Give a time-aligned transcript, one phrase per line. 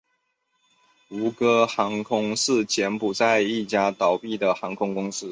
[1.11, 5.29] 吴哥航空是柬埔寨一家倒闭的航空公司。